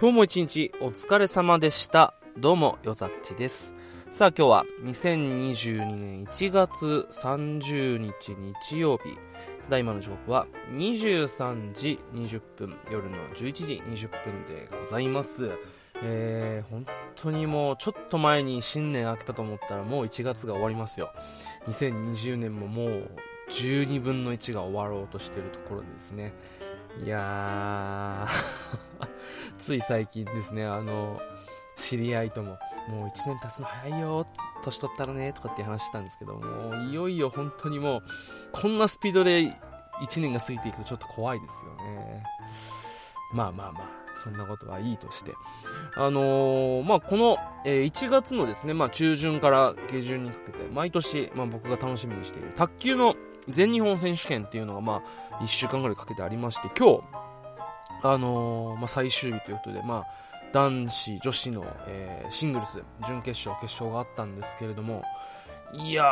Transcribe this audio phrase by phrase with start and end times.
[0.00, 2.14] 今日も一日お疲れ様でした。
[2.36, 3.74] どうも、よざっちです。
[4.12, 9.16] さあ今日は2022年1月30日日曜日。
[9.64, 15.50] ただいまの時刻は23時20分、夜の11時20分でございます。
[16.04, 16.86] えー、本
[17.16, 21.10] 当にもうちょっと前に新年明けたと思ったらもう1月が終わりますよ。
[21.66, 23.10] 2020年ももう
[23.50, 26.34] 12分の1が終わろうとしてるところですね。
[27.04, 29.17] いやー
[29.58, 31.20] つい最近ですね、あの、
[31.76, 34.26] 知り合いとも、もう1年経つの早いよ、
[34.62, 38.02] 年取ったらね、とかって話したんですけども、いよいよ本当にもう、
[38.52, 39.42] こんなスピードで
[40.00, 42.24] 1年が過ぎていくとちょっと怖いですよね。
[43.32, 45.32] まあまあまあ、そんなことはいいとして。
[45.94, 53.14] あのー、まあこの、えー、1月のですね、まあ中旬から下旬にかけて、毎年、まあ僕が楽しみにしている卓球の
[53.48, 57.02] 全日本選手権っていうのが、まあ、1週間ぐらいかけてありまして、今日、
[58.02, 60.06] あのー、まあ、最終日ということで、まあ、
[60.52, 65.02] 男子、女子の、えー、シングルス、準決勝、決勝があったんですけれども、
[65.72, 66.04] いや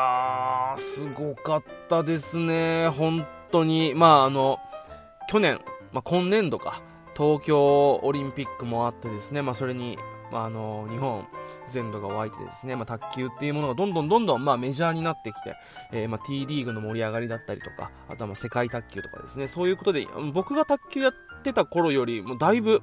[0.77, 3.95] ー、すごかったですね、本当に。
[3.95, 4.59] まあ、あの、
[5.29, 5.61] 去年、
[5.93, 6.83] まあ、今年度か、
[7.17, 9.97] 東京オリンピックもあってですね、まあ、それに
[10.31, 11.27] まあ、あの日本
[11.69, 15.57] 全土が湧いてですね、まあ、卓球っていうものがどんどんどんどん、まあ、メジャーになってきて、
[15.93, 21.13] えー、まあ、T リーグの盛り上がりだったりとか、あとはまあ世界卓球とかですね、そういうことで、僕が卓球やっ
[21.47, 22.83] てた頃よりもだいぶ、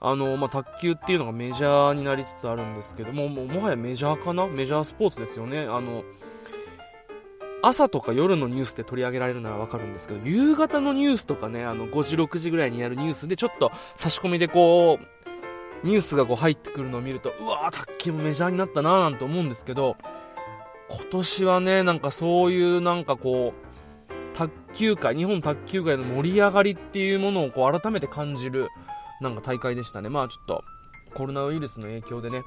[0.00, 4.46] あのまあ、卓球っていうのがメジャーになりつつあるんですけども、ももはやメジャーかな？
[4.46, 5.60] メジャースポーツですよね。
[5.60, 6.04] あの
[7.60, 19.96] 朝とか夜のニュースで取り上げられるならわかるんですけど、夕方のニュースとかね、あの5時、6時ぐらいにやるニュースでちょっと差し込みでこう、ニュースがこう入ってくるのを見ると、うわー、卓球もメジャーになったなーなんて思うんですけど、
[20.88, 23.67] 今年はね、なんかそういうなんかこう、
[24.38, 28.68] 卓球界、日本卓球界の盛り上がりっていうものをこう改めて感じる、
[29.20, 30.08] なんか大会でしたね。
[30.08, 30.62] まあちょっと、
[31.14, 32.44] コロナウイルスの影響でね、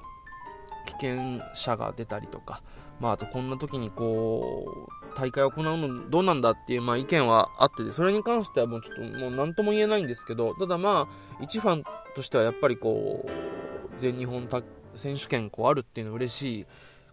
[0.86, 2.62] 危険者が出たりとか、
[3.02, 11.84] まああとこんな時にこう、大会を行うのどうなんだっていう、まあ、意見はあってで、それに関してはもうちょっともう何とも言えないんですけど、ただまあ、一ファン
[12.16, 14.48] としてはやっぱりこう、全日本
[14.96, 16.66] 選手権こうあるっていうのは嬉しい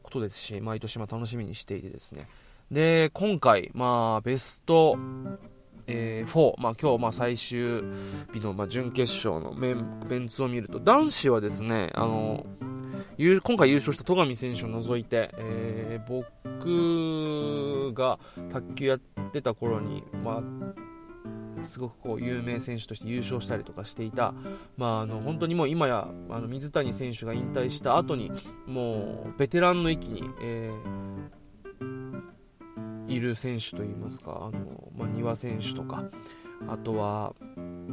[0.05, 2.28] ことですし、毎年ま楽しみにしていてですね。
[2.71, 4.99] で、今回、まあ、ベスト、
[5.87, 7.83] えー、4、まあ、今日まあ最終
[8.33, 12.45] 日のまあ準決勝のメンメンツを見ると、男子はですね、あの
[13.17, 18.19] 今回優勝した戸上選手を除いて、えー、僕が
[18.51, 19.01] 卓球やっ
[19.33, 20.43] てた頃に、ま
[21.61, 24.34] あ、すごくこう有名選手として優勝したりとかしていた、
[24.77, 28.31] まあ、あの本当にもう今やあの水谷選手が引退した後に
[28.67, 31.18] もうベテランの域に、えー、
[33.09, 36.05] いる選手といいますかあの、まあ、丹羽選手とか
[36.69, 37.35] あとは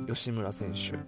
[0.08, 1.00] 吉村選手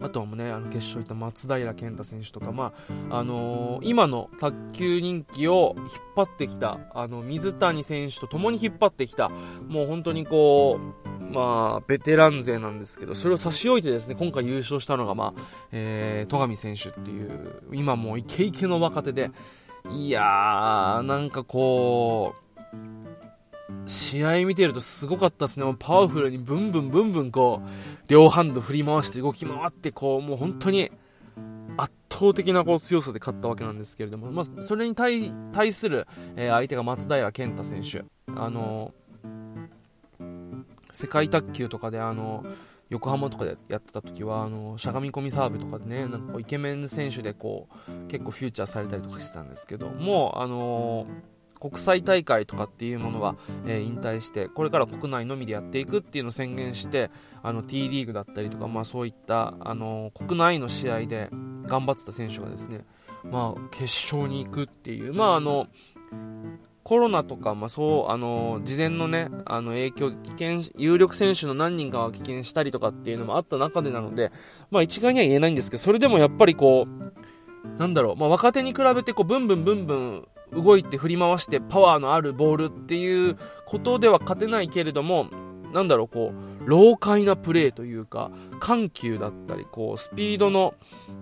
[0.00, 2.72] あとはもね、あの決勝行った松平健太選手とか、ま
[3.10, 9.28] ああのー、今の卓球人気を引っ張ってきた、あの水谷選手と共に引っ張ってきた、
[9.66, 19.30] もう本当にこう、まあ、ベテラン勢なんですけど、それを差し置いてですね、今回優勝したのが、まあ、えー、戸上選手っていう、今もうイケイケの若手で、
[19.90, 22.47] いやー、なんかこう、
[23.86, 25.64] 試合見てるとすごかったですね。
[25.64, 27.68] もうパワフルにブンブンブンブンこう、
[28.08, 30.90] 両ハンド振り回して動き回ってこう、もう本当に
[31.76, 35.32] 圧倒的なこう強さで勝ったわけなんですけれども、まあ、それに対
[35.72, 36.06] する、
[36.36, 38.04] えー、相手が松平健太選手。
[38.34, 40.56] あのー、
[40.90, 53.36] 世界卓球とかであのー横浜とかでやってた時はあのしゃがみ込みサーブとかでねなんかイケメン選手でこう結構フューチャーされたりとかしてたんですけどもうあのー国際大会とかっていうものは、
[53.66, 57.10] えー、引退してこれから国内のみでやっていくっていうのを宣言して
[57.42, 61.28] あの T リーグだったりとか、まあ、そういった、あの国内の試合で
[61.66, 62.84] 頑張ってた選手がですね、
[63.24, 65.68] まあ、決勝に行くっていう、まあ、あの
[66.88, 74.32] コロナとか、まあ、そうあの事前のねあの影響危険有力選手の何人かは棄権したりとかっていうのもあった中でなので、
[74.70, 83.36] まあ、一概には言えないんですけどそれでもやっぱりこうなんだろう、まあ、若手に比べてこうブンブンブンブン動いて振り回してパワーのあるボールっていう
[83.66, 85.26] ことでは勝てないけれども、
[85.72, 88.30] なんだろう、こう、老快なプレーというか、
[88.60, 90.74] 緩急だったり、こう、スピードの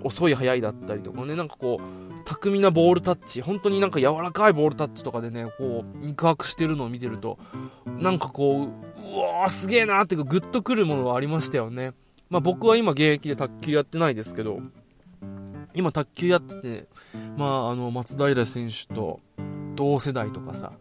[0.02, 7.38] 遅い速いだったりとかね、なんかこう、巧みなボールタッチ、本当になんか柔らかいボールタッチとかでね、こう、肉薄してるのを見てると、
[7.86, 11.92] なんかこう、うわーすげえなーっていうかグッとくるものはありましたよね。
[12.28, 14.60] まあ僕は今現役で卓球やってないですけど、
[15.76, 16.88] 今卓球やってて、
[17.36, 19.20] まあ、あの、松平選手と
[19.76, 20.72] 同世代とかさ、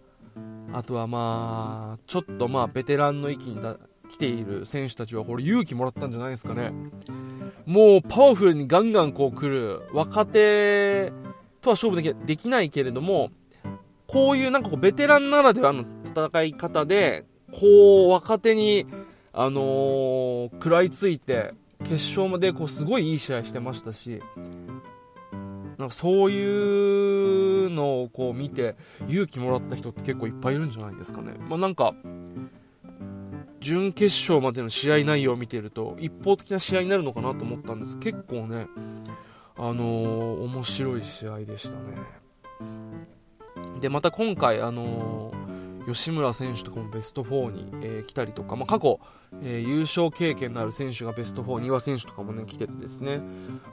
[0.72, 3.60] あとはまあ、ちょっとまあ、ベテランの域に
[4.10, 6.72] 来ている選手たちは、これ勇気もらったんじゃないですかね。
[7.66, 11.12] もうパワフルにガンガンこう来る若手
[11.62, 13.32] とは勝負できできないけれども、
[14.08, 18.86] こういうなんかこうベテランならではの戦い方で、こう若手に、
[19.34, 24.22] あのー、食らいついて、決勝までこうすごいいい試合してましたし、
[25.78, 28.76] なんかそういうのをこう見て
[29.08, 31.34] 勇気もらった人って結構いっぱいいるんじゃないですかね。
[31.50, 31.94] まあ、なんか、
[33.60, 37.98] 準決勝までの試合内容を見てると一方的な試合になるのかなと思ったんです。
[37.98, 38.68] 結構ね
[39.58, 41.98] あのー、面白い試合でしたね。
[43.82, 45.45] でまた今回あのー
[45.86, 49.00] 吉村選手とかもベスト4に、えー、来たりとか、まあ、過去、
[49.42, 53.22] えー、優勝経験のある選手がベスト4、丹羽選手とかもね、来ててですね、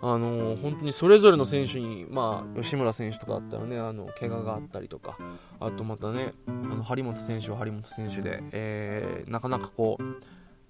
[0.00, 5.16] あのー、本当にそれぞれの選手に、まあ、吉村選手とかだったらね、あの、怪我があったりとか、
[5.60, 10.02] あとまたね、あの、張本選手は張本選手で、えなかなかこう、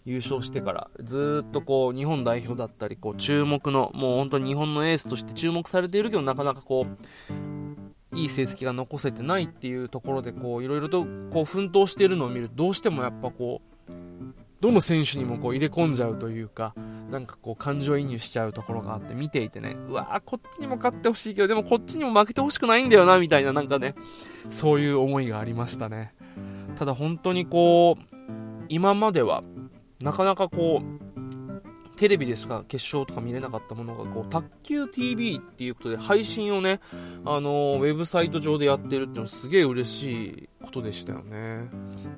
[0.05, 6.87] 優勝してからずっとこう日本代表だったりこう注目のもう本当に日本のエースとして注目されているけどなかなかこ
[7.31, 7.62] う
[8.15, 13.93] いい成績が残せてないっていうところでこういろいろとこう奮闘しているのを見るとどうしてもやっぱこう
[14.61, 16.75] どの選手にもこう入れ込んじゃうというか
[17.11, 23.95] なんかこう感情移入しちゃうところがあって見ていてねうわーこっちにも勝ってほしいけどでもこっちにも負けてほしくないんだよなみたいななんかね
[24.51, 26.15] そういう思いがありましたね。
[26.77, 28.15] ただ本当にこう
[28.69, 29.43] 今までは
[30.01, 31.02] なかなかこう
[32.03, 36.81] テレビでしか決勝とか見れなかったものがこう卓球 TV っていうことで配信をね、
[37.25, 41.71] あのー、ウェブサイト上でやってるっていうのはすげえ嬉しいことでしたよね。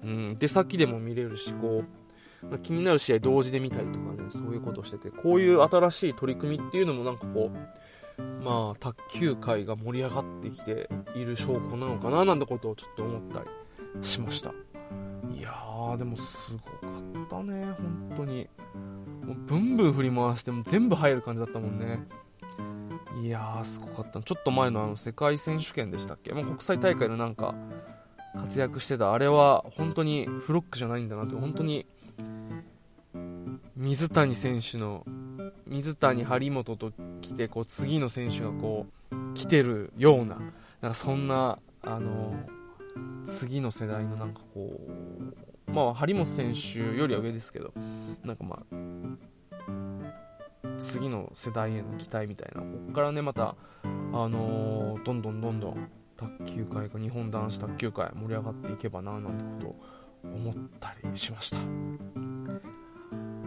[0.02, 1.84] うん、出先でも見れるしこ
[2.50, 7.50] う気になる試合同時で見たりとかねそういうことをしててこういう新しい取り組みっていうのもなんかこ
[8.19, 13.46] うまあ卓球界が盛り上がってきている証拠なのかななんてことをちょっと思ったり
[14.00, 14.54] しました。
[15.31, 18.48] いやーでもすごかったね本当に。
[19.26, 22.06] もうブンブン振り回しても全部入る感じだったもんね。
[23.22, 24.20] いやーすごかった。
[24.22, 27.54] ちょっと前のあの世界選手権でしたっけ、まあ、国際大会のなんか
[28.34, 29.12] 活躍してた。
[29.12, 31.34] あれは本当にフロックじゃないんだなって。
[31.34, 31.86] 本当に
[33.76, 35.04] 水谷選手の
[35.66, 40.36] 水谷張本と来てこう次の選手がこう来てるような
[40.80, 42.34] なんかそんなあの
[43.24, 44.70] 次の世代のなんかこ
[45.66, 47.72] うまあ張本選手よりは上ですけど
[48.24, 48.73] なんかまあ
[50.84, 52.60] 次の世代への期待みたいな。
[52.60, 53.86] ここからねまた、あ
[54.28, 59.76] のー、どんどんどんどん卓球界が日本男子卓球界盛り上がっていけばななんてことを
[60.34, 61.56] 思ったりしました。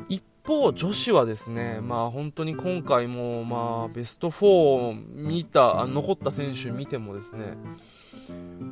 [0.09, 7.57] 一方女子はですねまあ本当に今回もまあベスト4を見た残った選手見てもですね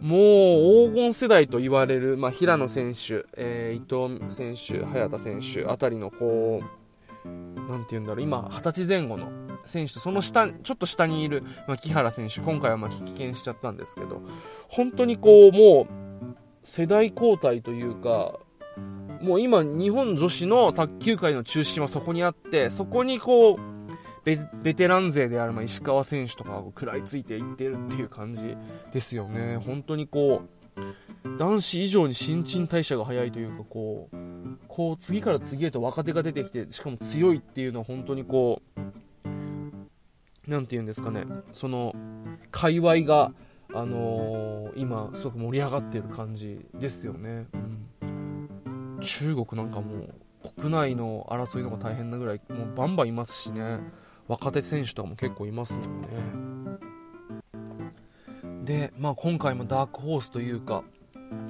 [0.02, 6.85] もう黄金世代と言われる、まあ、平野選手、えー、伊藤選手、早田選手あたりのこう
[7.70, 9.30] なんて言うんだろう、今、二十歳前後の
[9.66, 14.22] 選手と、その下、ちょっと下にいる、まあ、木原選手、今回はまあちょっと棄権しちゃったんですけど、
[14.68, 15.88] 本当にこう、もう、
[16.64, 18.40] 世代交代というか、
[19.22, 23.58] もう今、日本女子の卓球界の中心はそこにあって、そこにこう、
[24.24, 28.58] ベベテラン勢である、まあ、石川選手とかが食らいついていってるっていう感じ
[28.92, 29.58] ですよね。
[29.58, 30.65] 本当にこう、
[31.38, 34.18] 男子以上に新陳代謝が早いというかこう
[34.68, 38.80] こう次から次へと若手が出てきてしかも強いっていうのは本当にこう
[40.48, 41.26] 何て言うんですかね。
[41.52, 41.96] その
[42.52, 43.34] 界隈が、
[43.74, 47.48] あのー、今すごく盛り上がってる感じですよね、
[48.04, 50.14] うん、中国なんかもう
[50.56, 53.80] 国内の争いのが大変なぐらいもうバンバンいますしね。
[54.28, 56.08] 若手選手とかも結構いますもんね。
[58.64, 60.84] で、まあ、今回もダークホースというか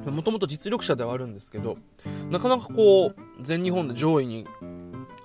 [0.05, 1.77] もともと実力者ではあるんですけど、
[2.29, 4.45] なかなかこう、全日本で上位に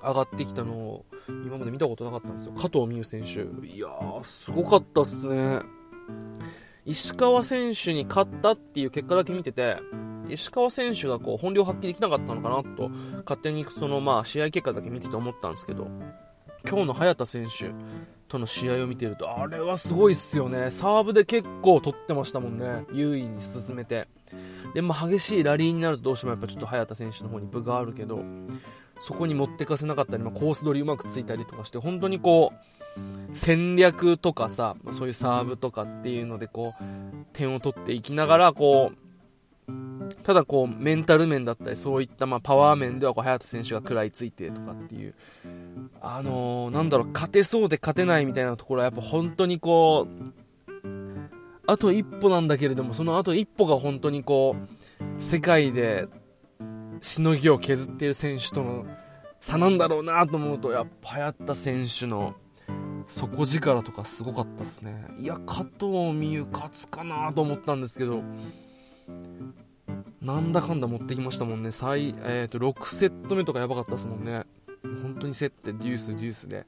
[0.02, 2.52] 上がってきたのを、今まで見たことなかったんですよ。
[2.52, 3.40] 加藤美優選手。
[3.66, 5.60] いやー、すごかったっすね。
[6.86, 9.78] 石川選手に勝ったっていう結果だけ見てて、
[10.28, 12.88] 石川選手がこう本領発揮できなかったのかなと、
[13.24, 15.88] 勝手にそのまあ試合結果だけ見てて思ったんですけど、
[16.68, 17.70] 今日の早田選手
[18.30, 20.70] との試合を見てると、あれはすごいっすよね。
[20.70, 22.84] サーブで結構取ってましたもんね。
[22.92, 24.06] 優位に進めて。
[24.72, 28.22] で、まあ、激しいラリーになるとどうしてもやっぱちょっと早田選手の方に分があるけど、
[29.00, 32.96] そこに持ってかせなかったり、まあ、コース取りうまくついたりとかして、本当にこう、
[33.32, 36.84] 戦略とかさ、ま、そういうサーブとかっていうのでこう、
[37.32, 39.09] 点を取っていきながら、こう、
[40.22, 45.14] ただこう、メンタル面だったり、そういったまあパワー面ではこう、早田選手が食らいついてとかっていう、
[46.00, 50.32] あのー、なんだろう、勝てそうで勝てないみたいなところはやっぱ本当にこう、
[51.66, 56.08] あと一歩なんだけれども、そのあと一歩が本当にこう、世界で
[57.00, 58.86] しのぎを削っている選手との
[59.40, 62.34] 差なんだろうなと思うと、やっぱやった選手の
[63.06, 65.06] 底力とかすごかったですね。
[65.18, 68.22] いや、加藤美優勝つかなと思ったんですけど、
[70.22, 71.70] なんだかんだ持ってきましたもんね。
[71.70, 74.44] 最、えっ、ー、と、6セット目とかやばかったですもんね。
[75.02, 76.66] 本当に競ってデュースデュースで。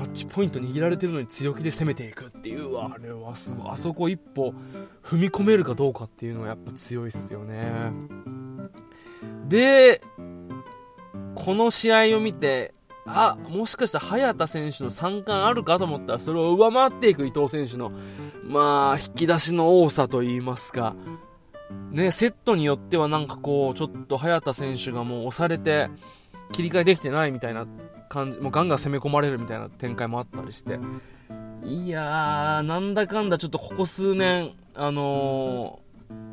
[0.00, 4.54] マッチポイント握られてるのに強気で攻めていくっていうあれはすごいあそこ一歩
[5.02, 7.92] 踏み込めるかどうかっていうのはやっぱ強いっすよね
[9.46, 10.00] で
[11.34, 12.72] この試合を見て
[13.14, 17.92] あもしかしたら早田選手の3冠あるかと思ったらそれを上回っていく伊藤選手の
[18.44, 20.94] まあ引き出しの多さといいますか。
[21.90, 25.88] ねセットによってはなんかこうちょっと早田選手がもう押されて
[26.52, 27.66] 切り替えできてないみたいな
[28.08, 30.78] 感じ、もうガンガン攻め込まれるみたいな展開もあったりして、
[31.64, 35.80] いやー、なんだかんだちょっとここ数年、あの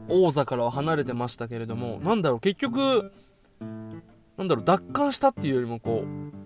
[0.10, 3.12] ー、王座からは離れてましたけれども、なんだろう、結局、
[4.38, 6.37] なんだろう、奪還したっていうよりもこう、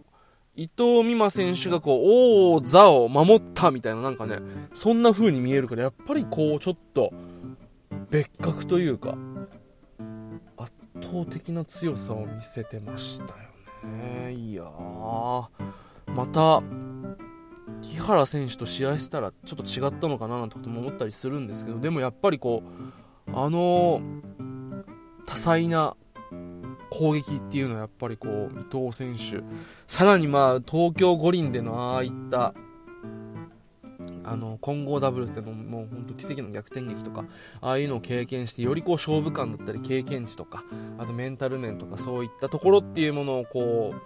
[0.55, 4.39] 伊藤美誠選手がこう、王座を守ったみたいな、なんかね、
[4.73, 7.11] そんな風に見えるから、やっぱりこう、ちょっと、
[8.09, 9.17] 別格というか、
[10.57, 13.51] 圧倒的な強さを見せてましたよ
[13.91, 14.33] ね。
[14.33, 16.61] いやまた
[17.81, 22.63] 木原選手と試合したらちょっと違ったのかななんてことも思ったりするんですけどでもやっぱりこ
[23.27, 24.01] うあの
[25.25, 25.95] 多彩な
[27.01, 29.43] 攻撃っていうのはやっぱりこう伊藤選手。
[29.87, 32.53] さらにまあ東京五輪でのああいった
[34.23, 37.25] あの混合ダブルスでももう本当奇跡の逆転劇とか
[37.59, 40.63] ああいうのを経験してよりこう勝負感だったり経験値とか
[40.99, 43.99] あとメンタル面とかそういったところっていうものをこう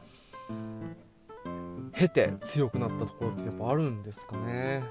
[1.91, 4.85] 経て強くなったところってやっぱあるんですかね。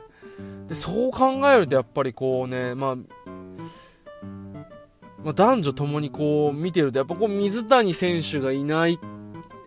[0.68, 2.96] でそう考えるとやっぱりこうね、まあ、
[5.25, 8.99] まあ、男女ともにこう見てるとやっぱこう水谷選手がいない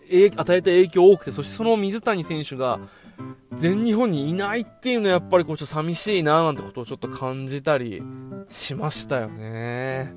[0.09, 2.79] 与えた影響多くてそしてその水谷選手が
[3.53, 8.03] 全日本にいないっていうのはやっぱりこうちょっと寂しいななんてことをちょっと感じたり
[8.49, 10.13] しましたよね。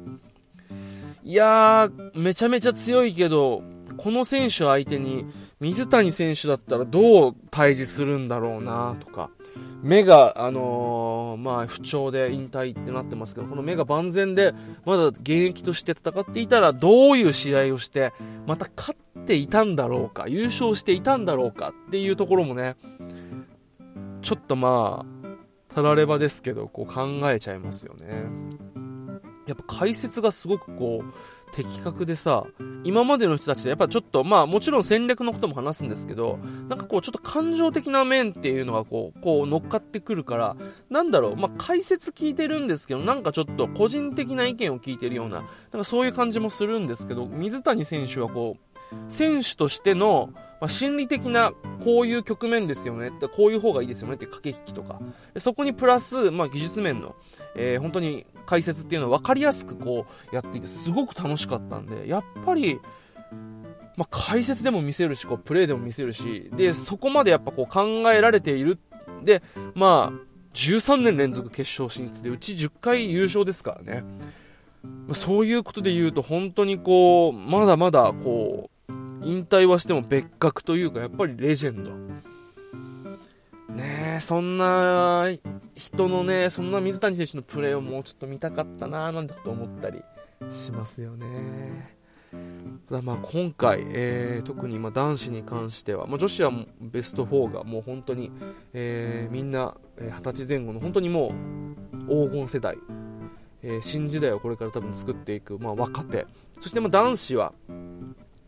[1.23, 3.63] いやー、めちゃめちゃ強いけど、
[3.97, 5.27] この選手相手に
[5.61, 9.31] 水谷選手だったらどう対峙するんだろうなとか、
[9.83, 14.53] 目が、あのー、まあ、不調で引退ってなってますけど、この目が万全で、
[14.85, 18.13] まだ現役として戦っていたら、どういう試合をして、
[18.47, 22.77] また勝っていたんだろうか、優勝していたんだろうかっていうところもね、
[24.23, 28.25] ちょっとまあ、たらればですけど、こう考えちゃいますよね。
[29.47, 31.13] やっぱ解説がすごくこう、
[31.53, 32.47] 的確でさ、
[32.85, 36.39] 今までの人たちでやっぱちょっと、まあもちろん戦略のことも話すんですけど、
[36.69, 40.57] なんかこうちょっと感情的な面っていうのがこう、こう乗っかってくるから、
[40.89, 48.70] なんだろう、まあ解説聞いてるんですけど、なんかちょっと個人的な意見を聞いてるような、なんかそういう感じもするんですけど、水谷選手はこう、
[49.09, 50.31] 選手としての、
[50.61, 51.53] まあ、心理的な
[51.85, 53.09] こういう局面ですよね。
[53.09, 55.01] ってこういう方がいいですよねって駆け引きとか。
[55.39, 57.15] そこにプラス、まあ、技術面の、
[57.57, 62.81] えー、本当に解説っていうのは分かりやすくこうやっていてすごく楽しかったんでやっぱり、
[63.97, 67.83] まあ、解説でも見せるしこうプレーでも見せるしでそこまでやっぱこう考
[68.13, 68.79] えられている。
[69.23, 69.43] で
[69.75, 74.05] まあ13年連続決勝進出でうち10回優勝ですからね。
[75.13, 78.80] そういうことで言うと本当にこうまだまだこう
[79.23, 81.91] 引退はしても別格というかやっぱりレジェンド。
[83.75, 85.29] ねえそんな
[85.75, 90.03] 人のねそんな水谷選手のプレーをもうちょっと見たかったなーなんてこと思ったり
[90.51, 91.97] しますよね。
[92.89, 98.31] ただまあ今回、えー、特にま男子に関しては、まあ、女子はベスト4がもう本当に、
[98.73, 101.33] えー、みんな二十歳前後の本当にも
[101.93, 102.77] う黄金世代、
[103.63, 106.27] えー、新時代をこれから多分作っていく、まあ、若手。
[106.59, 107.53] そしてま男子は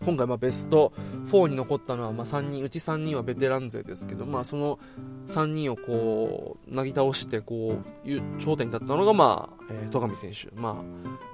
[0.04, 0.92] 今回まベスト
[1.26, 4.78] 4に残ったのはま3人うち3人はベテラン勢ですけど、まあ、その
[5.26, 10.74] 3人をこうなぎ倒してこう頂点に立ったのが、まあ、戸上選手、まあ、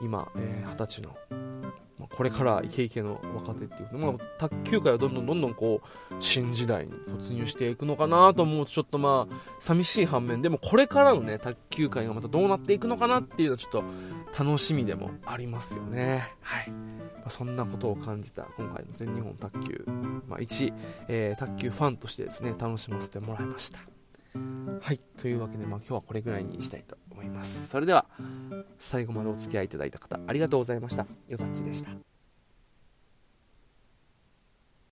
[0.03, 1.17] 今、えー、20歳の、
[2.11, 13.85] これからイケイケの若手っていう、まあ、卓球界はどんどんどんどんこう新時代に突入していくのかなと思うとちょっとまあ寂しい反面でもこれからのね卓球界がまたどうなっていくのかなっていうのはちょっと
[14.39, 16.35] 楽しみでもありますよね。
[16.41, 16.73] はい。
[17.29, 19.85] まそんなことを感じた今回の全日本卓球、
[20.27, 20.73] まあ、一、
[21.09, 23.81] えー、卓球ファンとしてですね楽しませてもらいました
[24.81, 27.69] はいというわけで、まあ、今日はこれぐらいにしたいと思います。
[27.69, 28.07] それでは
[28.79, 31.07] 最後までお付き合いいただいた方ありがとうございました。
[31.29, 32.08] よざっちでした。